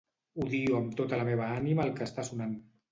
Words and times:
Odio 0.45 0.79
amb 0.79 0.95
tota 1.03 1.21
la 1.21 1.29
meva 1.29 1.51
ànima 1.61 1.89
el 1.89 1.97
que 2.01 2.11
està 2.11 2.29
sonant. 2.33 2.63